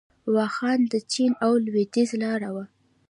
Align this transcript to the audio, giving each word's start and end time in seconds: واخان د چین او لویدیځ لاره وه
واخان 0.35 0.79
د 0.91 0.93
چین 1.11 1.31
او 1.45 1.51
لویدیځ 1.65 2.09
لاره 2.21 2.49
وه 2.55 2.65